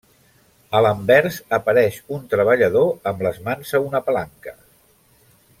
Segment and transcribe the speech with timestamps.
[0.77, 4.59] A l'anvers apareix un treballador amb les mans a una palanca.